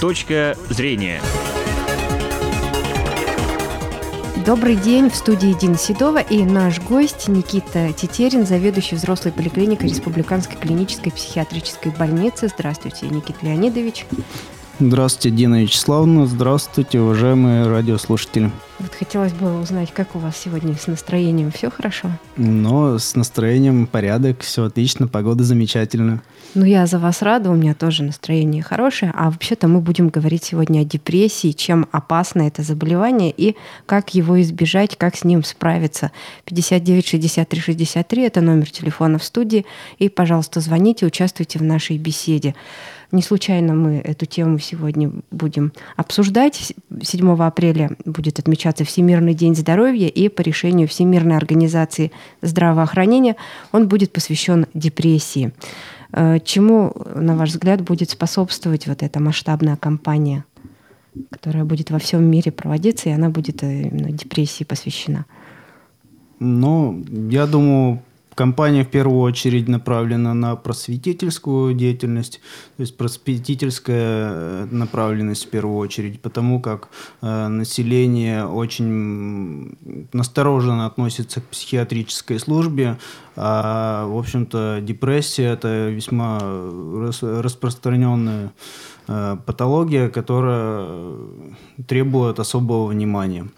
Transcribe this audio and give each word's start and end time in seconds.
Точка 0.00 0.56
зрения. 0.70 1.20
Добрый 4.46 4.76
день, 4.76 5.10
в 5.10 5.14
студии 5.14 5.54
Дина 5.60 5.76
Седова 5.76 6.22
и 6.22 6.42
наш 6.42 6.80
гость 6.80 7.28
Никита 7.28 7.92
Тетерин, 7.92 8.46
заведующий 8.46 8.96
взрослой 8.96 9.32
поликлиникой 9.32 9.90
Республиканской 9.90 10.56
клинической 10.56 11.12
психиатрической 11.12 11.92
больницы. 11.92 12.48
Здравствуйте, 12.48 13.08
Никита 13.08 13.40
Леонидович. 13.42 14.06
Здравствуйте, 14.78 15.36
Дина 15.36 15.62
Вячеславовна. 15.62 16.26
Здравствуйте, 16.26 16.98
уважаемые 17.00 17.66
радиослушатели. 17.66 18.50
Вот 18.80 18.94
хотелось 18.94 19.34
бы 19.34 19.60
узнать, 19.60 19.92
как 19.92 20.16
у 20.16 20.18
вас 20.18 20.38
сегодня 20.38 20.74
с 20.74 20.86
настроением? 20.86 21.52
Все 21.52 21.70
хорошо? 21.70 22.08
Но 22.38 22.98
с 22.98 23.14
настроением 23.14 23.86
порядок, 23.86 24.40
все 24.40 24.64
отлично, 24.64 25.06
погода 25.06 25.44
замечательная. 25.44 26.22
Ну, 26.54 26.64
я 26.64 26.86
за 26.86 26.98
вас 26.98 27.20
рада, 27.20 27.50
у 27.50 27.54
меня 27.54 27.74
тоже 27.74 28.02
настроение 28.02 28.62
хорошее. 28.62 29.12
А 29.14 29.30
вообще-то 29.30 29.68
мы 29.68 29.82
будем 29.82 30.08
говорить 30.08 30.44
сегодня 30.44 30.80
о 30.80 30.84
депрессии, 30.84 31.52
чем 31.52 31.88
опасно 31.92 32.40
это 32.40 32.62
заболевание 32.62 33.34
и 33.36 33.54
как 33.84 34.14
его 34.14 34.40
избежать, 34.40 34.96
как 34.96 35.14
с 35.14 35.24
ним 35.24 35.44
справиться. 35.44 36.10
59 36.46 37.06
63 37.06 37.60
63– 37.60 38.22
это 38.24 38.40
номер 38.40 38.70
телефона 38.70 39.18
в 39.18 39.24
студии. 39.24 39.66
И, 39.98 40.08
пожалуйста, 40.08 40.60
звоните, 40.60 41.04
участвуйте 41.04 41.58
в 41.58 41.62
нашей 41.62 41.98
беседе. 41.98 42.54
Не 43.12 43.22
случайно 43.22 43.74
мы 43.74 43.96
эту 43.96 44.24
тему 44.26 44.60
сегодня 44.60 45.10
будем 45.32 45.72
обсуждать. 45.96 46.72
7 47.02 47.42
апреля 47.42 47.90
будет 48.04 48.38
отмечаться 48.38 48.69
Всемирный 48.84 49.34
день 49.34 49.54
здоровья, 49.54 50.08
и 50.08 50.28
по 50.28 50.40
решению 50.42 50.88
Всемирной 50.88 51.36
организации 51.36 52.12
здравоохранения 52.42 53.36
он 53.72 53.88
будет 53.88 54.12
посвящен 54.12 54.66
депрессии. 54.74 55.52
Э, 56.12 56.38
чему, 56.40 56.92
на 57.14 57.36
ваш 57.36 57.50
взгляд, 57.50 57.82
будет 57.82 58.10
способствовать 58.10 58.86
вот 58.86 59.02
эта 59.02 59.20
масштабная 59.20 59.76
кампания, 59.76 60.44
которая 61.30 61.64
будет 61.64 61.90
во 61.90 61.98
всем 61.98 62.24
мире 62.24 62.52
проводиться, 62.52 63.08
и 63.08 63.12
она 63.12 63.28
будет 63.28 63.62
э, 63.62 63.82
именно 63.82 64.10
депрессии 64.10 64.64
посвящена? 64.64 65.26
Ну, 66.38 67.04
я 67.30 67.46
думаю, 67.46 68.02
Компания 68.34 68.84
в 68.84 68.88
первую 68.88 69.20
очередь 69.20 69.68
направлена 69.68 70.34
на 70.34 70.56
просветительскую 70.56 71.74
деятельность, 71.74 72.40
то 72.76 72.82
есть 72.82 72.96
просветительская 72.96 74.30
э, 74.30 74.66
направленность 74.70 75.46
в 75.46 75.50
первую 75.50 75.76
очередь, 75.78 76.20
потому 76.22 76.60
как 76.60 76.88
э, 77.22 77.48
население 77.48 78.46
очень 78.46 79.76
настороженно 80.12 80.86
относится 80.86 81.40
к 81.40 81.44
психиатрической 81.44 82.38
службе, 82.38 82.98
а, 83.36 84.06
в 84.06 84.18
общем-то, 84.18 84.80
депрессия– 84.82 85.44
это 85.52 85.88
весьма 85.88 86.38
распространенная 87.22 88.52
э, 89.08 89.36
патология, 89.46 90.08
которая 90.08 90.86
требует 91.86 92.38
особого 92.38 92.86
внимания. 92.86 93.48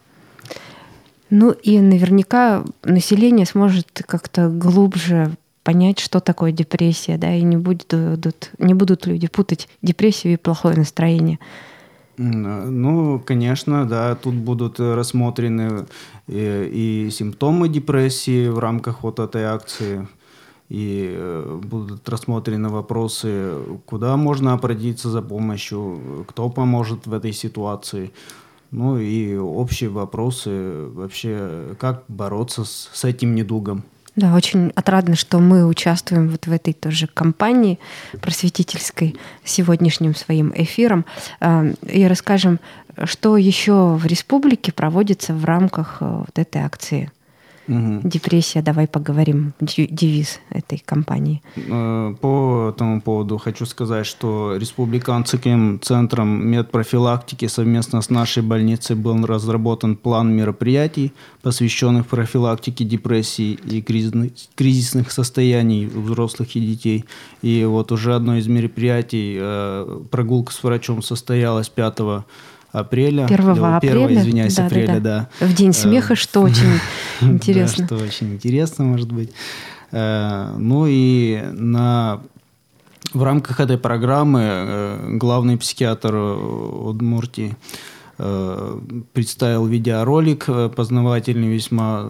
Ну 1.34 1.50
и 1.50 1.80
наверняка 1.80 2.62
население 2.83 3.47
сможет 3.47 4.02
как-то 4.06 4.50
глубже 4.50 5.34
понять, 5.62 5.98
что 5.98 6.20
такое 6.20 6.52
депрессия, 6.52 7.16
да, 7.16 7.34
и 7.34 7.41
не 7.41 7.56
будут, 7.56 7.94
не 8.58 8.75
будут 8.75 9.06
люди 9.06 9.28
путать 9.28 9.66
депрессию 9.80 10.34
и 10.34 10.36
плохое 10.36 10.77
настроение. 10.77 11.38
Ну, 12.19 13.19
конечно, 13.19 13.86
да, 13.86 14.14
тут 14.14 14.34
будут 14.34 14.78
рассмотрены 14.78 15.86
и, 16.28 17.06
и 17.06 17.10
симптомы 17.10 17.70
депрессии 17.70 18.48
в 18.48 18.58
рамках 18.58 19.03
вот 19.03 19.19
этой 19.19 19.44
акции, 19.44 20.06
и 20.69 21.14
э, 21.16 21.60
будут 21.64 22.06
рассмотрены 22.10 22.69
вопросы, 22.69 23.55
куда 23.86 24.19
можно 24.19 24.53
обратиться 24.53 25.08
за 25.08 25.22
помощью, 25.22 26.27
кто 26.28 26.50
поможет 26.50 27.06
в 27.06 27.14
этой 27.14 27.33
ситуации. 27.33 28.12
Ну 28.73 28.98
и 28.98 29.37
общие 29.37 29.91
вопросы 29.91 30.87
вообще, 30.89 31.77
как 31.78 32.05
бороться 32.09 32.65
с, 32.65 32.91
с 32.93 33.05
этим 33.05 33.34
недугом. 33.34 33.84
Да, 34.16 34.34
очень 34.34 34.72
отрадно, 34.75 35.15
что 35.15 35.38
мы 35.38 35.66
участвуем 35.66 36.28
вот 36.28 36.47
в 36.47 36.53
этой 36.53 36.75
тоже 36.75 37.06
кампании 37.06 37.78
просветительской 38.21 39.16
сегодняшним 39.44 40.15
своим 40.15 40.53
эфиром 40.55 41.06
а, 41.41 41.66
и 41.87 42.05
расскажем, 42.06 42.61
что 43.05 43.37
еще 43.37 43.94
в 43.94 44.05
республике 44.06 44.72
проводится 44.72 45.32
в 45.32 45.44
рамках 45.44 45.99
э, 46.00 46.05
вот 46.06 46.38
этой 46.38 46.61
акции. 46.62 47.11
Угу. 47.69 48.00
Депрессия, 48.05 48.61
давай 48.61 48.89
поговорим, 48.89 49.53
девиз 49.61 50.41
этой 50.50 50.83
компании. 50.84 51.43
Э, 51.56 52.15
по 52.21 52.73
этому 52.75 53.00
поводу 53.00 53.39
хочу 53.39 53.67
сказать, 53.67 54.06
что 54.06 54.56
республиканским 54.56 55.78
центром 55.81 56.47
медпрофилактики 56.47 57.47
совместно 57.47 58.03
с 58.03 58.11
нашей 58.11 58.43
больницей 58.43 58.97
был 58.97 59.25
разработан 59.27 59.97
план 59.97 60.34
мероприятий, 60.34 61.12
посвященных 61.43 62.06
профилактике 62.06 62.84
депрессии 62.84 63.53
и 63.53 63.81
кризисных 63.81 65.12
состояний 65.12 65.87
у 65.87 66.00
взрослых 66.00 66.56
и 66.56 66.61
детей. 66.61 67.05
И 67.43 67.65
вот 67.65 67.93
уже 67.93 68.15
одно 68.15 68.37
из 68.37 68.49
мероприятий, 68.49 69.39
э, 69.41 70.00
прогулка 70.11 70.53
с 70.53 70.62
врачом 70.65 71.03
состоялась 71.03 71.69
5 71.69 72.25
апреля. 72.72 73.27
1 73.27 73.65
апреля. 73.65 74.06
1, 74.06 74.21
извиняюсь, 74.21 74.55
да, 74.55 74.66
апреля, 74.66 75.00
да, 75.00 75.28
да. 75.38 75.47
В 75.47 75.55
день 75.55 75.72
смеха, 75.72 76.16
что 76.16 76.43
очень 76.43 76.81
интересно. 77.21 77.87
что 77.87 77.97
очень 77.97 78.34
интересно, 78.34 78.84
может 78.84 79.12
быть. 79.12 79.31
Э, 79.93 80.55
ну 80.59 80.87
и 80.88 81.43
на 81.53 82.21
в 83.12 83.22
рамках 83.22 83.61
этой 83.61 83.77
программы 83.77 84.41
э, 84.43 85.16
главный 85.19 85.59
психиатр 85.59 86.15
Удмуртии 86.15 87.56
э, 88.16 88.81
представил 89.12 89.66
видеоролик 89.66 90.47
познавательный 90.75 91.49
весьма, 91.49 92.06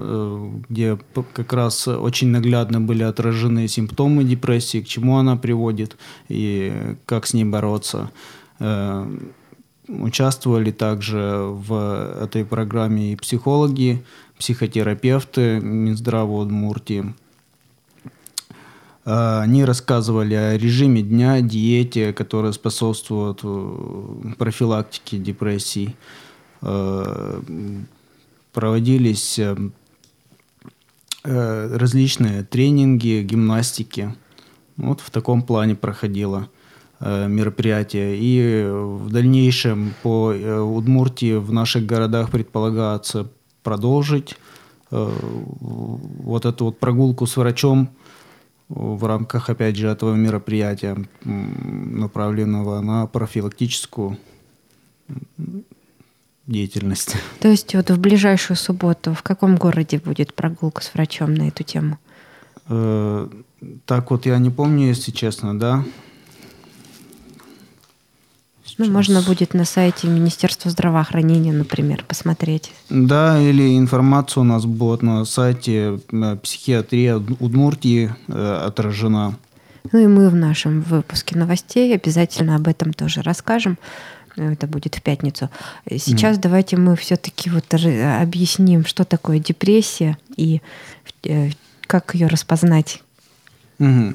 где 0.68 0.96
как 1.32 1.52
раз 1.52 1.88
очень 1.88 2.28
наглядно 2.28 2.80
были 2.80 3.02
отражены 3.02 3.66
симптомы 3.66 4.22
депрессии, 4.22 4.80
к 4.80 4.86
чему 4.86 5.18
она 5.18 5.36
приводит 5.36 5.96
и 6.28 6.94
как 7.04 7.26
с 7.26 7.34
ней 7.34 7.44
бороться. 7.44 8.10
Участвовали 9.88 10.70
также 10.70 11.18
в 11.18 12.16
этой 12.22 12.44
программе 12.44 13.12
и 13.12 13.16
психологи, 13.16 14.04
психотерапевты 14.38 15.60
Минздрава 15.60 16.32
Удмуртии. 16.42 17.14
А, 19.04 19.42
они 19.42 19.64
рассказывали 19.64 20.34
о 20.34 20.56
режиме 20.56 21.02
дня, 21.02 21.40
диете, 21.40 22.12
которая 22.12 22.52
способствует 22.52 23.40
э, 23.42 24.34
профилактике 24.38 25.18
депрессии. 25.18 25.96
А, 26.60 27.42
проводились 28.52 29.38
э, 29.38 29.56
э, 31.24 31.76
различные 31.76 32.44
тренинги, 32.44 33.22
гимнастики. 33.22 34.14
Вот 34.76 35.00
в 35.00 35.10
таком 35.10 35.42
плане 35.42 35.74
проходило. 35.74 36.48
Э, 37.04 37.26
мероприятия. 37.26 38.16
И 38.16 38.64
в 38.64 39.10
дальнейшем 39.10 39.92
по 40.04 40.32
э, 40.32 40.60
Удмуртии 40.60 41.34
в 41.34 41.52
наших 41.52 41.84
городах 41.84 42.30
предполагается 42.30 43.28
продолжить 43.64 44.36
э, 44.92 45.12
вот 45.20 46.46
эту 46.46 46.66
вот 46.66 46.78
прогулку 46.78 47.26
с 47.26 47.36
врачом 47.36 47.88
в 48.68 49.04
рамках, 49.04 49.50
опять 49.50 49.74
же, 49.74 49.88
этого 49.88 50.14
мероприятия, 50.14 50.96
направленного 51.24 52.80
на 52.80 53.08
профилактическую 53.08 54.16
деятельность. 56.46 57.16
То 57.40 57.48
есть 57.48 57.74
вот 57.74 57.90
в 57.90 57.98
ближайшую 57.98 58.56
субботу 58.56 59.12
в 59.12 59.24
каком 59.24 59.56
городе 59.56 59.98
будет 59.98 60.34
прогулка 60.34 60.82
с 60.82 60.94
врачом 60.94 61.34
на 61.34 61.48
эту 61.48 61.64
тему? 61.64 61.98
так 63.86 64.10
вот 64.10 64.24
я 64.24 64.38
не 64.38 64.50
помню, 64.50 64.86
если 64.86 65.10
честно, 65.10 65.58
да. 65.58 65.84
Ну, 68.78 68.90
можно 68.90 69.22
будет 69.22 69.54
на 69.54 69.64
сайте 69.64 70.08
Министерства 70.08 70.70
здравоохранения, 70.70 71.52
например, 71.52 72.04
посмотреть. 72.06 72.72
Да, 72.88 73.40
или 73.40 73.76
информация 73.76 74.40
у 74.40 74.44
нас 74.44 74.64
будет 74.64 75.02
на 75.02 75.24
сайте 75.24 76.00
э, 76.10 76.36
психиатрия 76.42 77.16
Удмуртии 77.16 78.14
э, 78.28 78.62
отражена. 78.66 79.36
Ну 79.92 79.98
и 79.98 80.06
мы 80.06 80.28
в 80.28 80.34
нашем 80.34 80.82
выпуске 80.82 81.36
новостей 81.36 81.94
обязательно 81.94 82.56
об 82.56 82.68
этом 82.68 82.92
тоже 82.92 83.22
расскажем. 83.22 83.78
Это 84.36 84.66
будет 84.66 84.94
в 84.94 85.02
пятницу. 85.02 85.50
Сейчас 85.90 86.38
mm. 86.38 86.40
давайте 86.40 86.76
мы 86.76 86.96
все-таки 86.96 87.50
вот 87.50 87.64
объясним, 87.74 88.86
что 88.86 89.04
такое 89.04 89.38
депрессия 89.38 90.16
и 90.36 90.62
э, 91.24 91.50
как 91.86 92.14
ее 92.14 92.28
распознать. 92.28 93.02
Угу. 93.78 94.14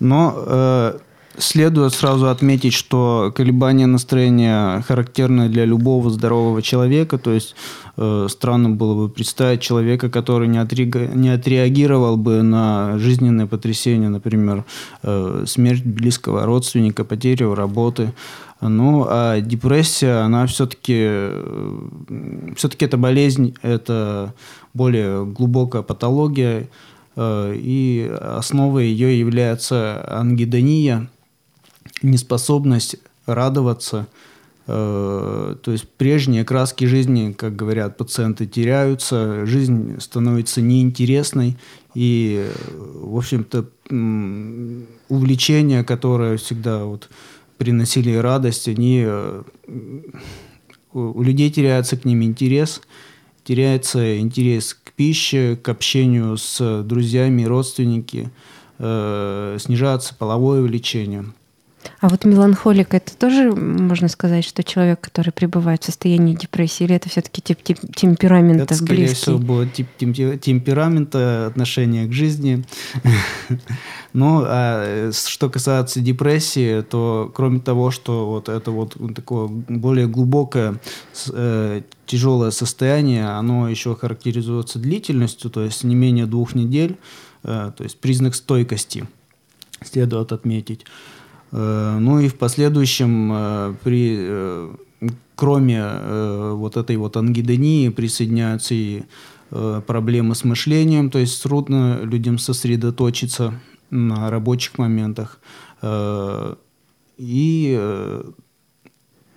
Но 0.00 0.34
э, 0.36 0.98
Следует 1.38 1.94
сразу 1.94 2.28
отметить, 2.28 2.72
что 2.72 3.32
колебания 3.34 3.86
настроения 3.86 4.82
характерны 4.82 5.48
для 5.48 5.64
любого 5.64 6.10
здорового 6.10 6.60
человека. 6.60 7.18
То 7.18 7.32
есть 7.32 7.54
э, 7.96 8.26
странно 8.28 8.70
было 8.70 8.94
бы 8.94 9.08
представить 9.08 9.60
человека, 9.60 10.10
который 10.10 10.48
не, 10.48 10.58
отрега... 10.58 11.06
не 11.06 11.28
отреагировал 11.28 12.16
бы 12.16 12.42
на 12.42 12.98
жизненное 12.98 13.46
потрясение, 13.46 14.08
например, 14.08 14.64
э, 15.04 15.44
смерть 15.46 15.84
близкого 15.84 16.44
родственника, 16.46 17.04
потерю 17.04 17.54
работы. 17.54 18.12
Ну, 18.60 19.06
а 19.08 19.40
депрессия, 19.40 20.24
она 20.24 20.46
все-таки, 20.46 20.98
э, 20.98 22.52
все-таки 22.56 22.84
это 22.84 22.96
болезнь, 22.96 23.54
это 23.62 24.34
более 24.74 25.24
глубокая 25.24 25.82
патология, 25.82 26.68
э, 27.14 27.54
и 27.56 28.12
основой 28.20 28.88
ее 28.88 29.18
является 29.18 30.04
ангидония, 30.08 31.08
неспособность 32.02 32.96
радоваться, 33.26 34.06
э, 34.66 35.56
то 35.62 35.72
есть 35.72 35.88
прежние 35.88 36.44
краски 36.44 36.84
жизни, 36.84 37.32
как 37.32 37.56
говорят 37.56 37.96
пациенты, 37.96 38.46
теряются, 38.46 39.46
жизнь 39.46 40.00
становится 40.00 40.60
неинтересной, 40.60 41.56
и, 41.94 42.48
в 42.76 43.16
общем-то, 43.16 43.68
увлечения, 45.08 45.82
которое 45.82 46.36
всегда 46.36 46.84
вот 46.84 47.08
приносили 47.58 48.14
радость, 48.14 48.68
они 48.68 49.02
э, 49.04 49.42
у 50.92 51.22
людей 51.22 51.50
теряется 51.50 51.96
к 51.96 52.04
ним 52.04 52.22
интерес, 52.22 52.80
теряется 53.44 54.18
интерес 54.18 54.74
к 54.74 54.92
пище, 54.92 55.56
к 55.56 55.68
общению 55.68 56.36
с 56.36 56.82
друзьями, 56.82 57.44
родственники, 57.44 58.30
э, 58.78 59.58
снижается 59.60 60.14
половое 60.14 60.62
влечение. 60.62 61.26
А 62.00 62.08
вот 62.08 62.24
меланхолик 62.24 62.94
это 62.94 63.16
тоже 63.16 63.52
можно 63.52 64.08
сказать, 64.08 64.44
что 64.44 64.62
человек, 64.62 65.00
который 65.00 65.32
пребывает 65.32 65.82
в 65.82 65.86
состоянии 65.86 66.34
депрессии, 66.34 66.84
или 66.84 66.94
это 66.94 67.08
все-таки 67.08 67.42
тип, 67.42 67.62
тип 67.62 67.78
темперамента 67.94 68.64
это, 68.64 68.74
скорее 68.74 69.06
близкий? 69.06 69.16
всего, 69.16 69.38
будет 69.38 69.72
тип 69.74 69.88
темперамента, 69.98 71.46
отношения 71.46 72.06
к 72.06 72.12
жизни. 72.12 72.64
Ну, 74.12 74.42
а 74.44 75.12
что 75.12 75.48
касается 75.48 76.00
депрессии, 76.00 76.80
то 76.80 77.30
кроме 77.32 77.60
того, 77.60 77.92
что 77.92 78.26
вот 78.28 78.48
это 78.48 78.72
вот 78.72 78.96
такое 79.14 79.46
более 79.46 80.08
глубокое 80.08 80.80
э, 81.32 81.82
тяжелое 82.06 82.50
состояние, 82.50 83.28
оно 83.28 83.68
еще 83.68 83.94
характеризуется 83.94 84.80
длительностью, 84.80 85.48
то 85.48 85.62
есть 85.62 85.84
не 85.84 85.94
менее 85.94 86.26
двух 86.26 86.56
недель, 86.56 86.96
э, 87.44 87.70
то 87.76 87.84
есть 87.84 88.00
признак 88.00 88.34
стойкости 88.34 89.06
следует 89.84 90.32
отметить. 90.32 90.86
Э, 91.52 91.98
ну 91.98 92.20
и 92.20 92.28
в 92.28 92.36
последующем, 92.36 93.32
э, 93.32 93.74
при, 93.82 94.16
э, 94.18 94.74
кроме 95.34 95.82
вот 96.52 96.76
этой 96.76 96.96
вот 96.96 97.16
ангидонии, 97.16 97.88
присоединяются 97.88 98.74
и 98.74 99.04
проблемы 99.48 100.34
с 100.34 100.44
мышлением, 100.44 101.10
то 101.10 101.18
есть 101.18 101.42
трудно 101.42 102.00
людям 102.02 102.38
сосредоточиться 102.38 103.54
на 103.88 104.28
рабочих 104.28 104.76
моментах. 104.76 105.40
И 107.16 108.20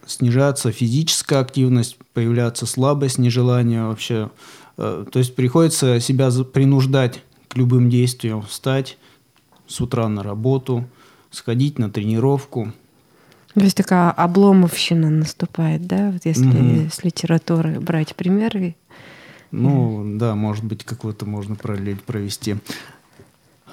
снижается 0.06 0.74
физическая 0.74 1.39
активность, 1.39 1.98
появляется 2.13 2.65
слабость, 2.65 3.18
нежелание 3.18 3.86
вообще. 3.86 4.30
То 4.75 5.07
есть 5.15 5.36
приходится 5.36 6.01
себя 6.01 6.30
принуждать 6.44 7.24
к 7.48 7.56
любым 7.56 7.89
действиям, 7.89 8.42
встать 8.42 8.98
с 9.68 9.80
утра 9.80 10.10
на 10.10 10.21
работу– 10.21 10.83
сходить 11.33 11.80
на 11.80 11.89
тренировку. 11.89 12.71
То 13.53 13.62
есть 13.62 13.77
такая 13.77 14.09
обломовщина 14.12 15.09
наступает, 15.09 15.85
да, 15.85 16.12
вот 16.12 16.25
если 16.25 16.47
угу. 16.47 16.89
с 16.91 17.03
литературы 17.03 17.80
брать 17.80 18.15
примеры. 18.15 18.75
Ну, 19.51 20.18
да, 20.18 20.33
может 20.33 20.65
быть, 20.65 20.83
какой-то 20.83 21.27
можно 21.27 21.56
параллель 21.56 22.00
провести. 22.00 22.56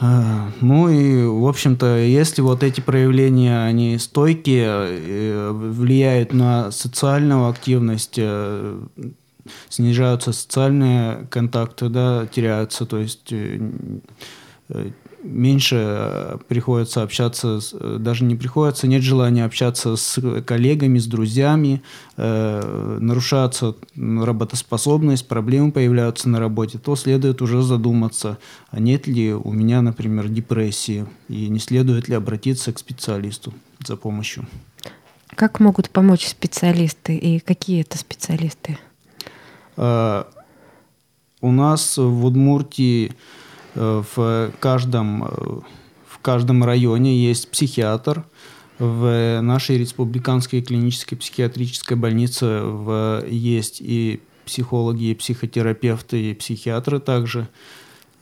А, 0.02 0.50
ну 0.60 0.88
и, 0.88 1.24
в 1.24 1.46
общем-то, 1.46 1.98
если 1.98 2.40
вот 2.40 2.62
эти 2.62 2.80
проявления, 2.80 3.64
они 3.64 3.98
стойкие, 3.98 4.66
э, 4.66 5.50
влияют 5.52 6.32
на 6.32 6.70
социальную 6.70 7.48
активность, 7.48 8.14
э, 8.16 8.80
снижаются 9.68 10.32
социальные 10.32 11.26
контакты, 11.30 11.90
да, 11.90 12.26
теряются, 12.26 12.86
то 12.86 12.98
есть 12.98 13.30
э, 13.30 13.60
меньше 15.22 15.76
э, 15.78 16.38
приходится 16.48 17.02
общаться, 17.02 17.60
э, 17.72 17.96
даже 18.00 18.24
не 18.24 18.36
приходится, 18.36 18.86
нет 18.86 19.02
желания 19.02 19.44
общаться 19.44 19.96
с 19.96 20.20
коллегами, 20.42 20.98
с 20.98 21.06
друзьями, 21.06 21.82
э, 22.16 22.98
нарушается 23.00 23.74
работоспособность, 23.96 25.28
проблемы 25.28 25.72
появляются 25.72 26.28
на 26.28 26.40
работе, 26.40 26.78
то 26.78 26.96
следует 26.96 27.42
уже 27.42 27.62
задуматься, 27.62 28.38
а 28.70 28.80
нет 28.80 29.06
ли 29.06 29.32
у 29.32 29.52
меня, 29.52 29.82
например, 29.82 30.28
депрессии, 30.28 31.06
и 31.28 31.48
не 31.48 31.58
следует 31.58 32.08
ли 32.08 32.14
обратиться 32.14 32.72
к 32.72 32.78
специалисту 32.78 33.52
за 33.84 33.96
помощью. 33.96 34.46
Как 35.28 35.60
могут 35.60 35.90
помочь 35.90 36.26
специалисты 36.26 37.16
и 37.16 37.38
какие 37.40 37.82
это 37.82 37.96
специалисты? 37.96 38.78
Uh, 39.76 40.26
у 41.40 41.52
нас 41.52 41.96
в 41.96 42.24
Удмуртии 42.26 43.12
Э, 43.12 43.14
в 43.74 44.52
каждом, 44.60 45.24
э, 45.24 45.28
в 46.06 46.18
каждом 46.20 46.64
районе 46.64 47.16
есть 47.16 47.50
психиатр. 47.50 48.24
В 48.78 49.40
нашей 49.42 49.76
республиканской 49.76 50.62
клинической 50.62 51.18
психиатрической 51.18 51.98
больнице 51.98 52.62
в, 52.62 53.24
есть 53.28 53.80
и 53.80 54.20
психологи, 54.46 55.04
и 55.04 55.14
психотерапевты, 55.14 56.30
и 56.30 56.34
психиатры 56.34 56.98
также. 56.98 57.46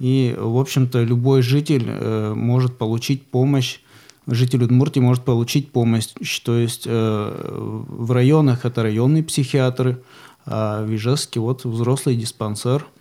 И, 0.01 0.37
в 0.39 0.59
общем-то, 0.59 1.03
любой 1.03 1.43
житель 1.43 1.85
э, 1.87 2.35
может 2.35 2.77
получить 2.77 3.25
помощь, 3.27 3.81
житель 4.27 4.65
Удмуртии 4.65 5.01
может 5.01 5.25
получить 5.25 5.71
помощь. 5.71 6.09
То 6.45 6.57
есть 6.59 6.85
э, 6.87 7.85
в 7.89 8.11
районах 8.11 8.65
это 8.65 8.83
районные 8.83 9.23
психиатры, 9.23 10.03
а 10.45 10.85
в 10.85 10.95
Ижевске 10.95 11.41
вот 11.41 11.65
взрослый 11.65 12.17
диспансер– 12.17 12.85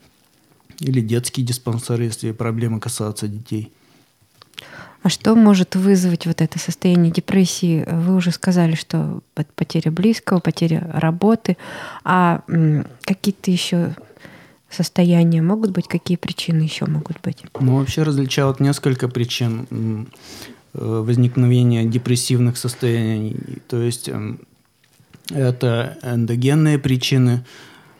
или 0.80 1.02
детский 1.02 1.44
диспансер, 1.44 2.02
если 2.02 2.32
проблемы 2.32 2.80
касаются 2.80 3.28
детей. 3.28 3.72
А 5.04 5.10
что 5.10 5.36
может 5.36 5.76
вызвать 5.76 6.26
вот 6.26 6.42
это 6.42 6.60
состояние 6.60 7.12
депрессии? 7.12 7.86
Вы 7.88 8.16
уже 8.16 8.32
сказали, 8.32 8.76
что 8.76 9.22
потеря 9.56 9.92
близкого, 9.92 10.40
потеря 10.40 10.90
работы. 10.94 11.56
А 12.04 12.42
какие-то 13.06 13.52
еще 13.52 13.96
состояния 14.70 15.42
могут 15.42 15.72
быть? 15.72 15.88
Какие 15.88 16.18
причины 16.18 16.64
еще 16.64 16.86
могут 16.88 17.22
быть? 17.22 17.44
Ну, 17.60 17.78
вообще 17.78 18.04
различают 18.04 18.60
несколько 18.60 19.08
причин 19.08 20.08
э, 20.74 21.02
возникновения 21.02 21.86
депрессивных 21.86 22.58
состояний. 22.58 23.38
То 23.70 23.82
есть 23.82 24.10
это 25.30 25.98
эндогенные 26.04 26.80
причины, 26.80 27.46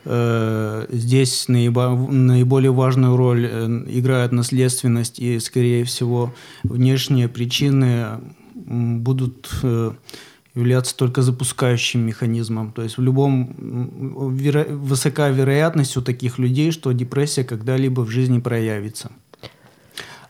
здесь 0.08 1.48
наиболее 1.48 2.72
важную 2.72 3.16
роль 3.16 3.46
э, 3.46 3.66
играет 3.88 4.32
наследственность, 4.32 5.18
и, 5.18 5.38
скорее 5.38 5.84
всего, 5.84 6.34
внешние 6.62 7.28
причины 7.28 8.06
будут 8.54 9.50
э, 9.62 9.92
являться 10.54 10.96
только 10.96 11.20
запускающим 11.20 12.00
механизмом. 12.00 12.72
То 12.72 12.82
есть 12.82 12.96
в 12.96 13.02
любом 13.02 14.34
веро, 14.34 14.64
высока 14.64 15.28
вероятность 15.28 15.96
у 15.98 16.02
таких 16.02 16.38
людей, 16.38 16.70
что 16.72 16.92
депрессия 16.92 17.44
когда-либо 17.44 18.00
в 18.00 18.08
жизни 18.08 18.40
проявится. 18.40 19.12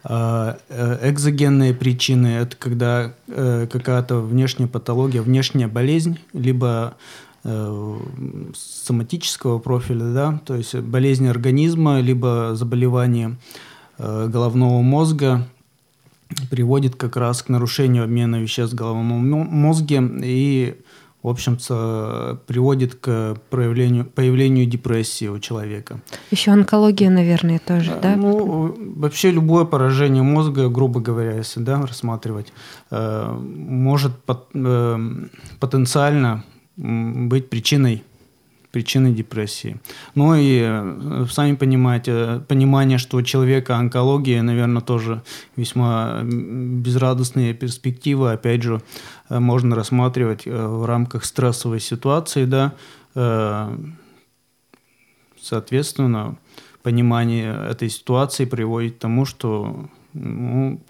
А, 0.05 0.59
экзогенные 1.03 1.73
причины– 1.75 2.27
это 2.43 2.57
когда 2.57 3.15
какая-то 3.27 4.21
внешняя 4.21 4.67
патология, 4.67 5.23
внешняя 5.23 5.69
болезнь, 5.69 6.19
либо 6.33 6.97
Э, 6.97 7.28
соматического 7.45 9.59
профиля, 9.59 10.13
да, 10.13 10.41
то 10.45 10.55
есть 10.55 10.75
болезни 10.75 11.29
организма, 11.29 12.01
либо 12.01 12.53
заболевание 12.55 13.37
э, 13.99 14.29
головного 14.29 14.83
мозга 14.83 15.47
приводит 16.51 16.97
как 16.97 17.17
раз 17.17 17.43
к 17.43 17.49
нарушению 17.49 18.05
обмена 18.05 18.37
веществ 18.37 18.75
в 18.75 18.77
головном 18.77 19.21
мозге 19.21 20.03
и, 20.23 20.77
в 21.23 21.29
общем-то, 21.29 22.41
приводит 22.47 22.97
к 22.97 23.37
проявлению, 23.51 24.05
появлению 24.05 24.67
депрессии 24.67 25.29
у 25.29 25.39
человека. 25.39 26.01
Еще 26.31 26.51
онкология, 26.51 27.09
наверное, 27.09 27.59
тоже, 27.59 27.97
да? 28.03 28.17
Ну, 28.17 28.75
вообще 28.97 29.31
любое 29.31 29.65
поражение 29.65 30.23
мозга, 30.23 30.69
грубо 30.69 31.01
говоря, 31.01 31.37
если 31.37 31.61
да, 31.61 31.81
рассматривать, 31.81 32.53
э, 32.91 33.33
может 33.33 34.13
потенциально 35.61 36.45
быть 36.79 37.51
причиной 37.51 38.05
причины 38.71 39.13
депрессии. 39.13 39.79
Ну 40.15 40.35
и 40.35 40.61
э, 40.63 41.27
сами 41.31 41.55
понимаете, 41.55 42.43
понимание, 42.49 42.99
что 42.99 43.17
у 43.17 43.23
человека 43.23 43.77
онкология, 43.77 44.43
наверное, 44.43 44.83
тоже 44.83 45.23
весьма 45.57 46.21
безрадостные 46.23 47.55
перспективы. 47.55 48.33
Опять 48.33 48.63
же, 48.63 48.83
э, 49.31 49.39
можно 49.39 49.75
рассматривать 49.75 50.47
э, 50.47 50.51
в 50.51 50.85
рамках 50.85 51.25
стрессовой 51.25 51.81
ситуации, 51.81 52.45
да, 52.45 52.73
соответственно, 55.41 56.37
понимание 56.83 57.69
этой 57.71 57.89
ситуации 57.89 58.45
приводит 58.45 58.97
к 58.97 58.99
тому, 58.99 59.25
что 59.25 59.89
ну, 60.13 60.81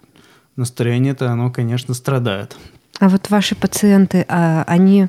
настроение-то 0.57 1.31
оно, 1.31 1.49
конечно, 1.49 1.93
страдает. 1.95 2.55
А 2.99 3.07
вот 3.07 3.29
ваши 3.29 3.55
пациенты, 3.55 4.25
а, 4.27 4.63
они 4.67 5.07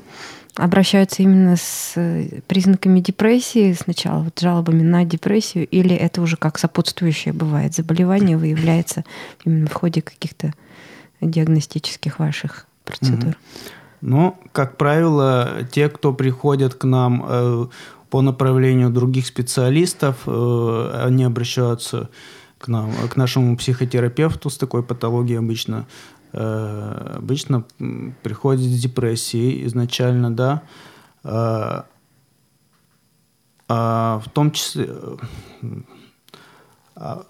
обращаются 0.55 1.23
именно 1.23 1.55
с 1.55 1.93
э, 1.95 2.41
признаками 2.47 2.99
депрессии 2.99 3.73
сначала, 3.73 4.23
вот 4.23 4.39
жалобами 4.39 4.81
на 4.81 5.05
депрессию, 5.05 5.67
или 5.67 5.95
это 5.95 6.21
уже 6.21 6.37
как 6.37 6.57
сопутствующее 6.57 7.33
бывает 7.33 7.73
заболевание 7.73 8.37
выявляется 8.37 9.03
именно 9.45 9.67
в 9.67 9.73
ходе 9.73 10.01
каких-то 10.01 10.53
диагностических 11.21 12.19
ваших 12.19 12.67
процедур? 12.83 13.37
Ну, 14.01 14.37
как 14.51 14.77
правило, 14.77 15.59
те, 15.71 15.87
кто 15.87 16.13
приходят 16.13 16.73
к 16.73 16.83
нам 16.85 17.23
э, 17.27 17.65
по 18.09 18.21
направлению 18.21 18.89
других 18.89 19.27
специалистов, 19.27 20.17
э, 20.25 21.01
они 21.05 21.23
обращаются 21.23 22.09
к 22.57 22.67
нам, 22.67 22.91
к 23.09 23.15
нашему 23.15 23.55
психотерапевту 23.57 24.49
с 24.49 24.57
такой 24.57 24.83
патологией 24.83 25.39
обычно 25.39 25.87
Обычно 26.33 27.65
приходит 28.23 28.71
с 28.71 28.81
депрессией 28.81 29.65
изначально, 29.67 30.33
да, 30.33 30.63
а, 31.23 31.85
а 33.67 34.21
в 34.25 34.29
том 34.29 34.51
числе, 34.51 34.89
а, 36.95 37.25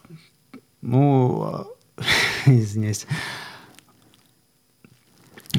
ну, 0.82 1.44
а, 1.44 1.66
извиняюсь, 2.46 3.08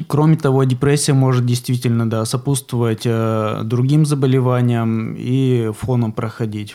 Кроме 0.08 0.36
того, 0.36 0.64
депрессия 0.64 1.12
может 1.12 1.44
действительно 1.44 2.08
да, 2.08 2.24
сопутствовать 2.24 3.02
э, 3.04 3.60
другим 3.62 4.06
заболеваниям 4.06 5.14
и 5.18 5.70
фоном 5.78 6.12
проходить. 6.12 6.74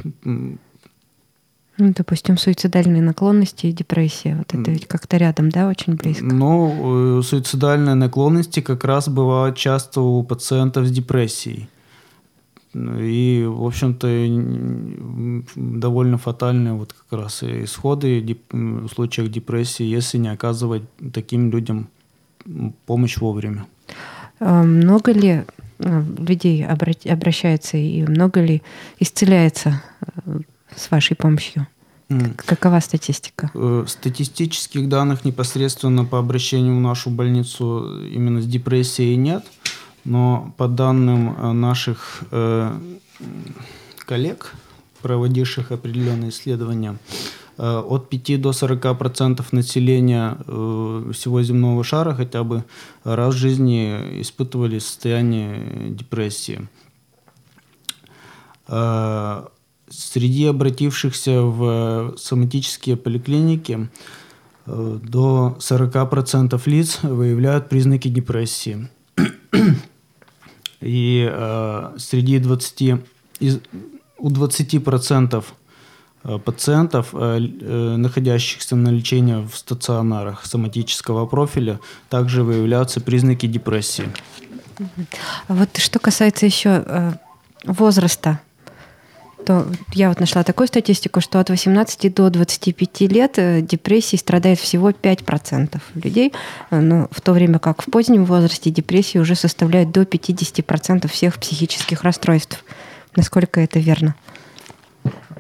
Ну, 1.79 1.93
допустим, 1.95 2.37
суицидальные 2.37 3.03
наклонности 3.03 3.67
и 3.67 3.71
депрессия. 3.71 4.35
Вот 4.35 4.53
это 4.53 4.71
ведь 4.71 4.87
как-то 4.87 5.17
рядом, 5.17 5.49
да, 5.49 5.67
очень 5.67 5.93
близко? 5.93 6.25
Ну, 6.25 7.19
э, 7.19 7.21
суицидальные 7.21 7.95
наклонности 7.95 8.61
как 8.61 8.83
раз 8.83 9.07
бывают 9.09 9.57
часто 9.57 10.01
у 10.01 10.23
пациентов 10.23 10.87
с 10.87 10.91
депрессией. 10.91 11.69
И, 12.73 13.45
в 13.47 13.63
общем-то, 13.65 14.07
довольно 15.55 16.17
фатальные 16.17 16.73
вот 16.73 16.93
как 16.93 17.19
раз 17.19 17.43
исходы 17.43 18.37
в 18.51 18.87
случаях 18.89 19.29
депрессии, 19.29 19.83
если 19.83 20.17
не 20.17 20.29
оказывать 20.29 20.83
таким 21.13 21.51
людям 21.51 21.89
помощь 22.85 23.17
вовремя. 23.17 23.65
А 24.39 24.63
много 24.63 25.11
ли 25.11 25.43
э, 25.79 26.03
людей 26.17 26.65
обращается 26.65 27.77
и 27.77 28.03
много 28.03 28.41
ли 28.41 28.61
исцеляется 28.99 29.81
э, 30.25 30.39
с 30.75 30.91
вашей 30.91 31.15
помощью? 31.15 31.67
Какова 32.37 32.79
статистика? 32.79 33.51
Э, 33.53 33.83
статистических 33.85 34.87
данных 34.87 35.25
непосредственно 35.25 36.05
по 36.05 36.19
обращению 36.19 36.77
в 36.77 36.79
нашу 36.79 37.09
больницу 37.09 38.01
именно 38.01 38.41
с 38.41 38.45
депрессией 38.45 39.17
нет, 39.17 39.45
но 40.05 40.53
по 40.57 40.69
данным 40.69 41.35
э, 41.37 41.51
наших 41.51 42.23
э, 42.31 42.79
коллег, 44.05 44.53
проводивших 45.01 45.71
определенные 45.71 46.29
исследования, 46.29 46.97
от 47.57 48.09
5 48.09 48.39
до 48.39 48.53
40 48.53 48.99
процентов 48.99 49.51
населения 49.51 50.37
всего 51.11 51.41
земного 51.41 51.83
шара 51.83 52.13
хотя 52.13 52.43
бы 52.43 52.63
раз 53.03 53.33
в 53.33 53.37
жизни 53.37 54.21
испытывали 54.21 54.77
состояние 54.77 55.89
депрессии. 55.89 56.67
Среди 59.89 60.45
обратившихся 60.47 61.43
в 61.43 62.15
соматические 62.17 62.97
поликлиники 62.97 63.89
э, 64.65 64.99
до 65.01 65.57
40% 65.59 66.61
лиц 66.65 66.99
выявляют 67.03 67.69
признаки 67.69 68.09
депрессии. 68.09 68.89
И 70.81 71.27
э, 71.31 71.93
среди 71.97 72.39
20, 72.39 72.81
из, 73.39 73.61
у 74.17 74.29
20% 74.29 75.45
э, 76.23 76.39
пациентов, 76.39 77.13
находящихся 77.13 78.75
на 78.75 78.89
лечении 78.89 79.47
в 79.47 79.55
стационарах 79.55 80.45
соматического 80.45 81.25
профиля, 81.27 81.79
также 82.09 82.43
выявляются 82.43 82.99
признаки 82.99 83.45
депрессии. 83.45 84.09
Вот 85.47 85.77
что 85.77 85.99
касается 85.99 86.45
еще 86.45 87.17
возраста 87.63 88.41
то 89.47 89.65
я 89.93 90.09
вот 90.09 90.19
нашла 90.19 90.43
такую 90.43 90.67
статистику, 90.67 91.21
что 91.21 91.39
от 91.39 91.49
18 91.49 92.13
до 92.13 92.29
25 92.29 93.01
лет 93.09 93.39
э, 93.39 93.61
депрессией 93.61 94.19
страдает 94.19 94.59
всего 94.59 94.89
5% 94.89 95.79
людей, 95.95 96.33
э, 96.69 96.81
но 96.81 97.07
в 97.11 97.21
то 97.21 97.31
время 97.31 97.57
как 97.57 97.81
в 97.81 97.89
позднем 97.89 98.25
возрасте 98.25 98.71
депрессия 98.71 99.21
уже 99.21 99.35
составляет 99.35 99.93
до 99.93 100.01
50% 100.01 101.07
всех 101.07 101.39
психических 101.39 102.03
расстройств. 102.03 102.65
Насколько 103.15 103.61
это 103.61 103.79
верно? 103.79 104.15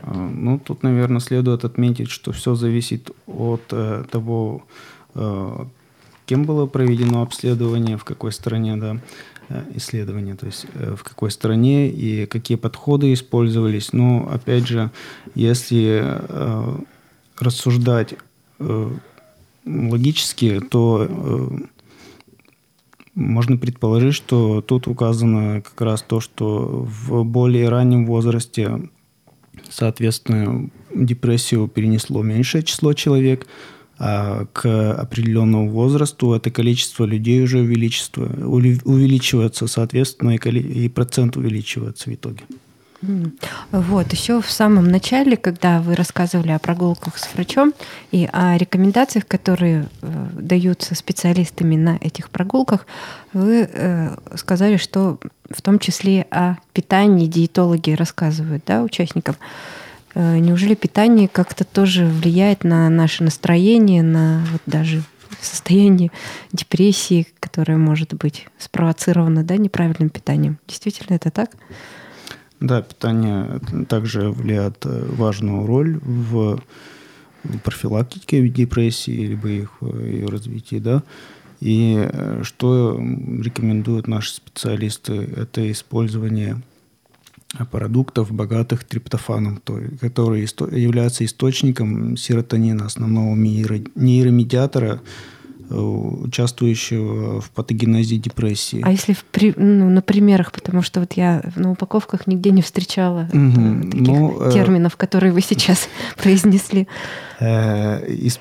А, 0.03 0.13
ну, 0.13 0.57
тут, 0.57 0.83
наверное, 0.83 1.19
следует 1.19 1.65
отметить, 1.65 2.09
что 2.09 2.31
все 2.31 2.55
зависит 2.55 3.11
от 3.27 3.63
э, 3.71 4.05
того, 4.09 4.63
э, 5.15 5.65
кем 6.25 6.45
было 6.45 6.65
проведено 6.65 7.23
обследование, 7.23 7.97
в 7.97 8.05
какой 8.05 8.31
стране, 8.31 8.77
да. 8.77 8.99
Э, 9.49 9.63
исследования, 9.75 10.35
то 10.35 10.45
есть 10.45 10.65
э, 10.73 10.95
в 10.95 11.03
какой 11.03 11.31
стране 11.31 11.89
и 11.89 12.25
какие 12.25 12.57
подходы 12.57 13.13
использовались. 13.13 13.93
Но 13.93 14.27
опять 14.29 14.67
же, 14.67 14.91
если 15.35 16.03
э, 16.03 16.77
рассуждать 17.39 18.15
логически, 19.65 20.59
то 20.59 21.51
можно 23.13 23.57
предположить, 23.57 24.15
что 24.15 24.61
тут 24.61 24.87
указано 24.87 25.61
как 25.61 25.79
раз 25.79 26.01
то, 26.01 26.19
что 26.19 26.87
в 26.89 27.23
более 27.23 27.69
раннем 27.69 28.07
возрасте, 28.07 28.89
соответственно, 29.69 30.71
депрессию 30.93 31.67
перенесло 31.67 32.23
меньшее 32.23 32.63
число 32.63 32.93
человек, 32.93 33.45
к 33.97 34.93
определенному 34.93 35.69
возрасту 35.69 36.33
это 36.33 36.51
количество 36.51 37.05
людей 37.05 37.43
уже 37.43 37.59
увеличивается, 37.59 39.67
соответственно, 39.67 40.35
и 40.35 40.89
процент 40.89 41.37
увеличивается 41.37 42.09
в 42.09 42.13
итоге. 42.13 42.43
Вот, 43.71 44.11
еще 44.11 44.41
в 44.41 44.49
самом 44.49 44.89
начале, 44.89 45.37
когда 45.37 45.81
вы 45.81 45.95
рассказывали 45.95 46.51
о 46.51 46.59
прогулках 46.59 47.17
с 47.17 47.31
врачом 47.33 47.73
и 48.11 48.27
о 48.33 48.57
рекомендациях, 48.57 49.27
которые 49.27 49.87
э, 50.01 50.27
даются 50.33 50.95
специалистами 50.95 51.75
на 51.75 51.97
этих 52.01 52.31
прогулках, 52.31 52.87
вы 53.33 53.69
э, 53.71 54.15
сказали, 54.35 54.77
что 54.77 55.19
в 55.49 55.61
том 55.61 55.77
числе 55.77 56.25
о 56.31 56.55
питании 56.73 57.27
диетологи 57.27 57.91
рассказывают 57.91 58.63
да, 58.65 58.81
участникам. 58.81 59.35
Э, 60.17 60.39
неужели 60.39 60.73
питание 60.73 61.27
как-то 61.27 61.63
тоже 61.63 62.07
влияет 62.07 62.63
на 62.63 62.89
наше 62.89 63.23
настроение, 63.23 64.01
на 64.01 64.43
вот 64.51 64.61
даже 64.65 65.03
состояние 65.39 66.11
депрессии, 66.51 67.27
которое 67.39 67.77
может 67.77 68.15
быть 68.15 68.47
спровоцировано 68.57 69.43
да, 69.43 69.57
неправильным 69.57 70.09
питанием? 70.09 70.57
Действительно 70.67 71.15
это 71.15 71.29
так? 71.29 71.51
Да, 72.59 72.81
питание 72.81 73.59
также 73.87 74.31
влияет 74.31 74.83
э, 74.87 75.05
важную 75.11 75.67
роль 75.67 75.99
в 76.01 76.63
профилактике 77.63 78.47
депрессии, 78.49 79.27
либо 79.27 79.49
их 79.49 79.69
э, 79.81 80.09
ее 80.13 80.25
развитии, 80.25 80.79
да. 80.79 81.03
И 81.59 82.07
что 82.43 82.99
рекомендуют 82.99 84.07
наши 84.07 84.31
специалисты, 84.31 85.13
это 85.13 85.71
использование 85.71 86.61
продуктов, 87.71 88.31
богатых 88.31 88.83
триптофаном, 88.83 89.61
который 90.01 90.41
является 90.41 91.25
источником 91.25 92.17
серотонина, 92.17 92.85
основного 92.85 93.35
нейромедиатора 93.35 95.01
участвующего 95.69 97.41
в 97.41 97.49
патогенезе 97.51 98.17
депрессии. 98.17 98.81
А 98.83 98.91
если 98.91 99.13
в, 99.13 99.23
ну, 99.57 99.89
на 99.89 100.01
примерах, 100.01 100.51
потому 100.51 100.81
что 100.81 100.99
вот 101.01 101.13
я 101.13 101.43
на 101.55 101.71
упаковках 101.71 102.27
нигде 102.27 102.51
не 102.51 102.61
встречала 102.61 103.29
угу. 103.33 103.89
таких 103.89 104.07
ну, 104.07 104.51
терминов, 104.51 104.95
которые 104.97 105.33
вы 105.33 105.41
сейчас 105.41 105.89
произнесли. 106.17 106.87
Из, 107.39 108.39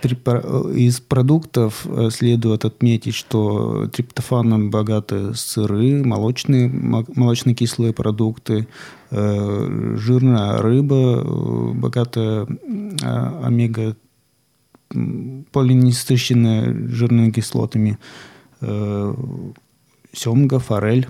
из 0.76 1.00
продуктов 1.00 1.87
следует 2.11 2.64
отметить, 2.64 3.14
что 3.14 3.88
триптофаном 3.88 4.71
богаты 4.71 5.35
сыры, 5.35 6.02
молочные, 6.02 6.68
молочно-кислые 6.68 7.92
продукты, 7.92 8.68
жирная 9.11 10.59
рыба, 10.59 11.23
богатая 11.75 12.47
омега 13.02 13.97
полиненасыщенная 14.88 16.88
жирными 16.88 17.31
кислотами, 17.31 17.99
э, 18.61 19.14
семга, 20.12 20.59
форель. 20.59 21.09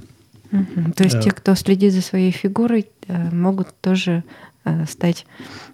Угу. 0.52 0.92
То 0.96 1.04
есть 1.04 1.16
э, 1.16 1.22
те, 1.22 1.30
кто 1.30 1.54
следит 1.54 1.92
за 1.92 2.00
своей 2.00 2.30
фигурой, 2.30 2.86
э, 3.08 3.34
могут 3.34 3.68
тоже 3.80 4.24
стать 4.88 5.26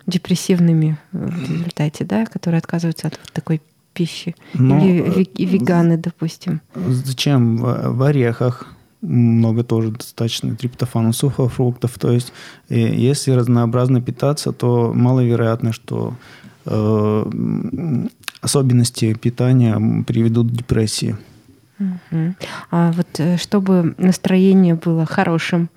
депрессивными 0.07 0.99
в 1.13 1.51
результате, 1.51 2.05
да, 2.05 2.27
которые 2.27 2.59
отказываются 2.59 3.09
от 3.09 3.19
вот 3.19 3.33
такой 3.33 3.63
пищи. 3.95 4.37
Но, 4.53 4.77
ну, 4.77 4.87
Или 4.87 5.47
веганы, 5.47 5.97
допустим. 5.97 6.61
Зачем? 6.75 7.57
В 7.57 8.03
орехах 8.03 8.67
много 9.01 9.65
тоже 9.65 9.93
достаточно 9.93 10.55
триптофана 10.55 11.15
сухофруктов. 11.15 11.99
То 11.99 12.13
есть, 12.13 12.35
если 12.69 13.31
разнообразно 13.31 14.03
питаться, 14.03 14.53
то 14.53 14.93
маловероятно, 14.95 15.73
что 15.73 16.13
Э, 16.45 16.49
особенности 18.41 19.15
питания 19.15 20.05
приведут 20.05 20.51
к 20.51 20.55
депрессии. 20.55 21.17
Угу. 21.79 22.35
А 22.71 22.93
вот 22.93 23.09
э, 23.19 23.37
чтобы 23.39 23.95
настроение 23.99 24.75
было 24.75 25.07
хорошим, 25.07 25.69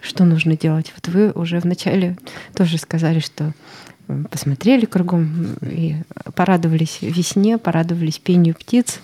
что 0.00 0.24
нужно 0.24 0.56
делать? 0.56 0.92
Вот 0.94 1.12
вы 1.12 1.30
уже 1.30 1.60
вначале 1.60 2.16
тоже 2.54 2.78
сказали, 2.78 3.20
что 3.20 3.52
э, 4.08 4.24
посмотрели 4.30 4.86
кругом 4.86 5.56
и 5.62 5.96
порадовались 6.34 6.98
весне, 7.00 7.58
порадовались 7.58 8.18
пению 8.18 8.54
птиц. 8.54 9.00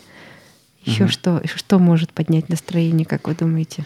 Еще 0.85 1.05
угу. 1.05 1.13
что, 1.13 1.43
что 1.55 1.79
может 1.79 2.13
поднять 2.13 2.49
настроение, 2.49 3.07
как 3.07 3.29
вы 3.29 3.35
думаете? 3.35 3.85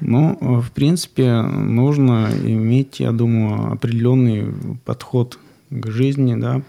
Ну, 0.00 0.36
в 0.60 0.70
принципе, 0.72 1.40
нужно 1.42 2.28
иметь, 2.42 3.00
я 3.00 3.12
думаю, 3.12 3.72
определенный 3.72 4.52
подход 4.84 5.38
к 5.80 5.90
жизни, 5.90 6.34
да, 6.34 6.62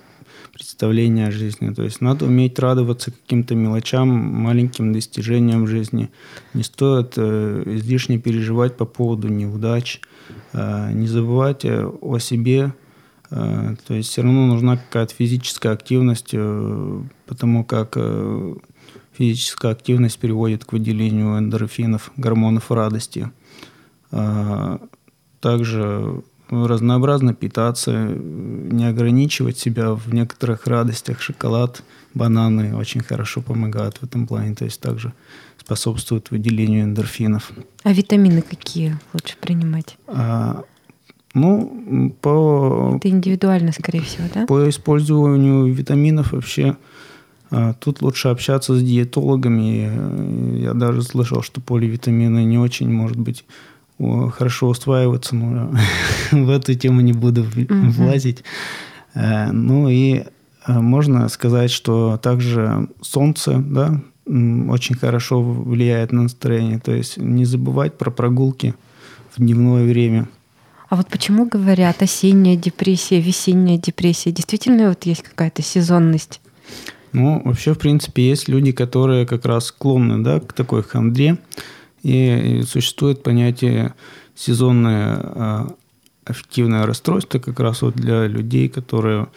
представление 0.53 1.27
о 1.27 1.31
жизни. 1.31 1.73
То 1.73 1.83
есть 1.83 2.01
надо 2.01 2.25
уметь 2.25 2.59
радоваться 2.59 3.11
каким-то 3.11 3.55
мелочам, 3.55 4.07
маленьким 4.09 4.93
достижениям 4.93 5.67
жизни. 5.67 6.09
Не 6.53 6.63
стоит 6.63 7.13
э, 7.17 7.63
излишне 7.65 8.17
переживать 8.17 8.77
по 8.77 8.85
поводу 8.85 9.27
неудач, 9.27 10.01
э, 10.53 10.91
не 10.93 11.07
забывать 11.07 11.65
э, 11.65 11.85
о 11.85 12.19
себе. 12.19 12.73
Э, 13.31 13.75
то 13.87 13.93
есть 13.93 14.09
все 14.09 14.21
равно 14.21 14.47
нужна 14.47 14.77
какая-то 14.77 15.13
физическая 15.13 15.73
активность, 15.73 16.29
э, 16.33 17.01
потому 17.25 17.63
как 17.63 17.93
э, 17.97 18.55
физическая 19.11 19.71
активность 19.71 20.19
приводит 20.19 20.65
к 20.65 20.73
выделению 20.73 21.37
эндорфинов, 21.37 22.11
гормонов 22.17 22.71
радости. 22.71 23.31
Э, 24.11 24.77
также 25.41 26.23
разнообразно 26.49 27.33
питаться, 27.33 27.91
не 27.91 28.85
ограничивать 28.85 29.57
себя 29.57 29.93
в 29.93 30.13
некоторых 30.13 30.67
радостях. 30.67 31.21
Шоколад, 31.21 31.83
бананы 32.13 32.75
очень 32.75 33.01
хорошо 33.01 33.41
помогают 33.41 33.97
в 33.97 34.03
этом 34.03 34.27
плане, 34.27 34.55
то 34.55 34.65
есть 34.65 34.79
также 34.79 35.13
способствуют 35.57 36.31
выделению 36.31 36.83
эндорфинов. 36.83 37.51
А 37.83 37.91
витамины 37.91 38.41
какие 38.41 38.97
лучше 39.13 39.35
принимать? 39.39 39.97
А, 40.07 40.63
ну, 41.33 42.15
по... 42.21 42.93
Это 42.97 43.09
индивидуально, 43.09 43.71
скорее 43.71 44.01
всего, 44.01 44.27
да? 44.33 44.45
По 44.45 44.69
использованию 44.69 45.73
витаминов 45.73 46.33
вообще 46.33 46.77
а, 47.51 47.73
Тут 47.73 48.01
лучше 48.01 48.29
общаться 48.29 48.75
с 48.75 48.83
диетологами. 48.83 50.61
Я 50.61 50.73
даже 50.73 51.01
слышал, 51.01 51.41
что 51.41 51.61
поливитамины 51.61 52.43
не 52.43 52.57
очень, 52.57 52.91
может 52.91 53.17
быть, 53.17 53.45
хорошо 53.99 54.67
усваиваться, 54.67 55.35
но 55.35 55.71
в 56.31 56.49
эту 56.49 56.73
тему 56.75 57.01
не 57.01 57.13
буду 57.13 57.45
влазить. 57.69 58.43
Э, 59.13 59.51
ну 59.51 59.89
и 59.89 60.23
э, 60.67 60.79
можно 60.79 61.27
сказать, 61.29 61.71
что 61.71 62.17
также 62.17 62.87
солнце, 63.01 63.57
да, 63.57 64.01
очень 64.25 64.95
хорошо 64.95 65.41
влияет 65.41 66.11
на 66.11 66.23
настроение. 66.23 66.79
То 66.79 66.91
есть 66.91 67.17
не 67.17 67.45
забывать 67.45 67.97
про 67.97 68.11
прогулки 68.11 68.73
в 69.35 69.41
дневное 69.41 69.85
время. 69.85 70.27
А 70.89 70.95
вот 70.95 71.07
почему 71.07 71.47
говорят 71.47 72.01
осенняя 72.01 72.55
депрессия, 72.55 73.19
весенняя 73.19 73.77
депрессия? 73.77 74.31
Действительно 74.31 74.89
вот 74.89 75.05
есть 75.05 75.23
какая-то 75.23 75.61
сезонность? 75.61 76.41
Ну, 77.11 77.41
вообще, 77.45 77.73
в 77.73 77.79
принципе, 77.79 78.27
есть 78.27 78.49
люди, 78.49 78.71
которые 78.71 79.25
как 79.25 79.45
раз 79.45 79.67
склонны 79.67 80.23
да, 80.23 80.39
к 80.39 80.53
такой 80.53 80.83
хандре. 80.83 81.37
И 82.05 82.61
существует 82.67 83.23
понятие 83.23 83.95
сезонное 84.35 85.17
а, 85.23 85.75
аффективное 86.23 86.85
расстройство 86.85 87.39
как 87.39 87.59
раз 87.59 87.81
вот 87.81 87.95
для 87.95 88.27
людей, 88.27 88.69
которые 88.69 89.27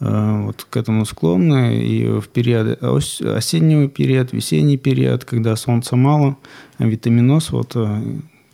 а, 0.00 0.42
вот 0.42 0.66
к 0.68 0.76
этому 0.76 1.06
склонны. 1.06 1.82
И 1.82 2.06
в 2.06 2.28
период 2.28 2.78
осенний 2.82 3.88
период, 3.88 4.34
весенний 4.34 4.76
период, 4.76 5.24
когда 5.24 5.56
солнца 5.56 5.96
мало, 5.96 6.36
а 6.76 6.84
витаминоз, 6.84 7.52
вот 7.52 7.72
а, 7.74 8.02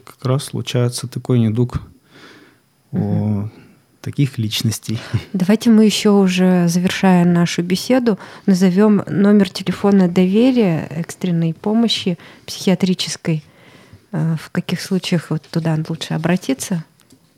как 0.05 0.25
раз 0.25 0.45
случается 0.45 1.09
такой 1.09 1.41
недуг 1.41 1.81
у 2.93 3.49
таких 4.01 4.39
личностей. 4.39 5.01
Давайте 5.33 5.71
мы 5.71 5.87
еще 5.87 6.11
уже, 6.11 6.69
завершая 6.69 7.25
нашу 7.25 7.65
беседу, 7.65 8.17
назовем 8.47 9.03
номер 9.09 9.51
телефона 9.51 10.07
доверия 10.07 10.87
экстренной 10.89 11.53
помощи 11.53 12.17
психиатрической– 12.47 13.43
в 14.13 14.51
каких 14.51 14.81
случаях 14.81 15.31
вот 15.31 15.43
туда 15.51 15.77
лучше 15.89 16.15
обратиться? 16.15 16.85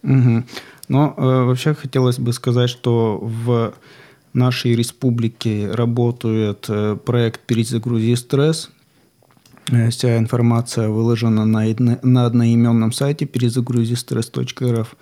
Угу. 0.03 0.45
Но 0.89 1.15
э, 1.17 1.23
вообще 1.23 1.75
хотелось 1.75 2.19
бы 2.19 2.33
сказать, 2.33 2.71
что 2.71 3.19
в 3.21 3.75
нашей 4.33 4.75
республике 4.75 5.71
работает 5.71 6.67
э, 6.69 6.97
проект 7.05 7.41
«Перезагрузи 7.41 8.15
стресс». 8.17 8.71
Вся 9.91 10.17
информация 10.17 10.89
выложена 10.89 11.45
на, 11.45 11.63
на 12.03 12.25
одноименном 12.25 12.91
сайте 12.91 13.27
перезагрузистресс.рф. 13.27 14.97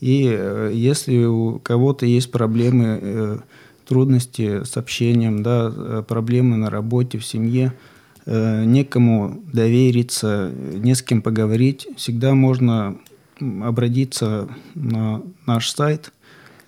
И 0.00 0.70
если 0.74 1.24
у 1.24 1.58
кого-то 1.60 2.04
есть 2.04 2.30
проблемы, 2.30 3.40
трудности 3.88 4.64
с 4.64 4.76
общением, 4.76 5.42
да, 5.42 6.02
проблемы 6.06 6.58
на 6.58 6.68
работе, 6.68 7.16
в 7.16 7.24
семье– 7.24 7.72
Э, 7.82 8.01
некому 8.26 9.42
довериться, 9.52 10.52
не 10.74 10.94
с 10.94 11.02
кем 11.02 11.22
поговорить, 11.22 11.88
всегда 11.96 12.34
можно 12.34 12.98
обратиться 13.40 14.48
на 14.74 15.22
наш 15.46 15.70
сайт, 15.70 16.12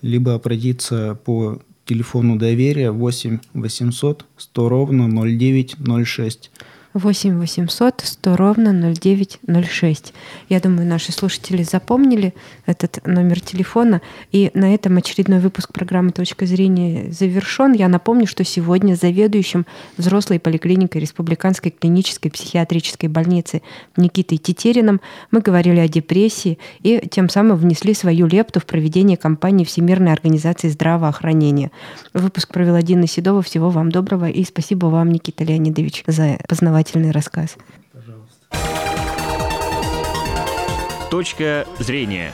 либо 0.02 0.34
обратиться 0.34 1.18
по 1.24 1.60
телефону 1.84 2.36
доверия 2.36 2.90
8 2.90 3.38
800 3.54 4.26
100 4.36 4.68
ровно 4.68 5.08
0906. 5.08 6.50
8 6.94 7.40
800 7.40 8.02
100 8.04 8.36
ровно 8.36 8.72
0906. 8.72 10.14
Я 10.48 10.60
думаю, 10.60 10.86
наши 10.86 11.10
слушатели 11.10 11.64
запомнили 11.64 12.34
этот 12.66 13.04
номер 13.04 13.40
телефона. 13.40 14.00
И 14.30 14.52
на 14.54 14.72
этом 14.72 14.96
очередной 14.96 15.40
выпуск 15.40 15.72
программы 15.72 16.12
«Точка 16.12 16.46
зрения» 16.46 17.10
завершен. 17.10 17.72
Я 17.72 17.88
напомню, 17.88 18.28
что 18.28 18.44
сегодня 18.44 18.94
заведующим 18.94 19.66
взрослой 19.96 20.38
поликлиникой 20.38 21.00
Республиканской 21.00 21.72
клинической 21.72 22.30
психиатрической 22.30 23.08
больницы 23.08 23.62
Никитой 23.96 24.38
Тетериным 24.38 25.00
мы 25.32 25.40
говорили 25.40 25.80
о 25.80 25.88
депрессии 25.88 26.58
и 26.80 27.02
тем 27.10 27.28
самым 27.28 27.56
внесли 27.56 27.94
свою 27.94 28.28
лепту 28.28 28.60
в 28.60 28.66
проведение 28.66 29.16
кампании 29.16 29.64
Всемирной 29.64 30.12
организации 30.12 30.68
здравоохранения. 30.68 31.72
Выпуск 32.12 32.52
провела 32.52 32.82
Дина 32.82 33.08
Седова. 33.08 33.42
Всего 33.42 33.70
вам 33.70 33.90
доброго 33.90 34.28
и 34.28 34.44
спасибо 34.44 34.86
вам, 34.86 35.10
Никита 35.10 35.42
Леонидович, 35.42 36.04
за 36.06 36.38
познавательный 36.48 36.83
познавательный 36.84 37.10
рассказ. 37.10 37.56
Пожалуйста. 37.92 38.46
Точка 41.10 41.66
зрения. 41.78 42.32